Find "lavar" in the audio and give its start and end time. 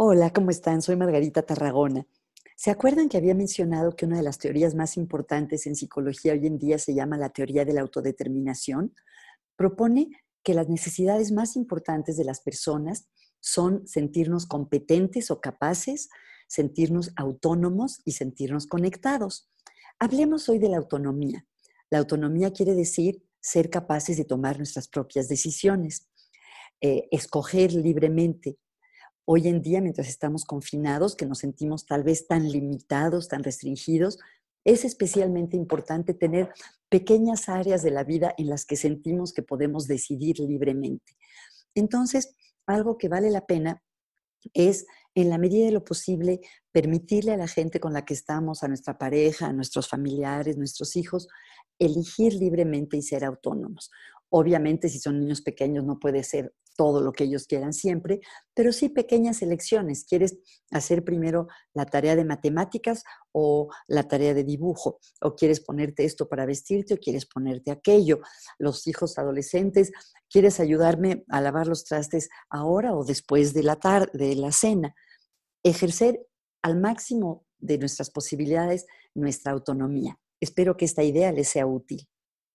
71.40-71.66